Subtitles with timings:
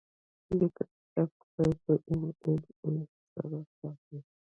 [0.47, 2.95] د لیکنې سبک باید د ایم ایل اې
[3.33, 4.19] سره سم وي.